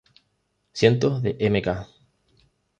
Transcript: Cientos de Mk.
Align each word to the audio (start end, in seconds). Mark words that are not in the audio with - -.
Cientos 0.79 1.21
de 1.21 1.31
Mk. 1.47 1.87